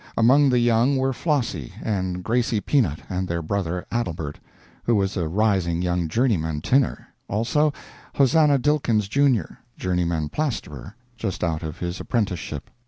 Among 0.17 0.49
the 0.49 0.57
young 0.57 0.97
were 0.97 1.13
Flossie 1.13 1.73
and 1.79 2.23
Gracie 2.23 2.59
Peanut 2.59 3.01
and 3.07 3.27
their 3.27 3.43
brother 3.43 3.85
Adelbert, 3.91 4.39
who 4.83 4.95
was 4.95 5.15
a 5.15 5.27
rising 5.27 5.83
young 5.83 6.07
journeyman 6.07 6.61
tinner, 6.61 7.09
also 7.27 7.71
Hosannah 8.15 8.57
Dilkins, 8.57 9.07
Jr., 9.07 9.57
journeyman 9.77 10.29
plasterer, 10.29 10.95
just 11.17 11.43
out 11.43 11.61
of 11.61 11.77
his 11.77 11.99
apprenticeship. 11.99 12.71